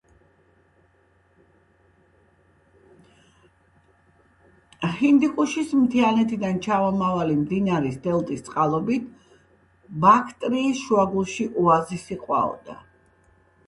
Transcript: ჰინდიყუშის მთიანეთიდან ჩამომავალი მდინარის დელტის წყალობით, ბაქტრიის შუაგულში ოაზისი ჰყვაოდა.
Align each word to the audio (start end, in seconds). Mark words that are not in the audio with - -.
ჰინდიყუშის 4.95 5.77
მთიანეთიდან 5.83 6.63
ჩამომავალი 6.69 7.35
მდინარის 7.43 7.99
დელტის 8.07 8.43
წყალობით, 8.49 9.05
ბაქტრიის 10.09 10.81
შუაგულში 10.89 11.47
ოაზისი 11.67 12.19
ჰყვაოდა. 12.25 12.79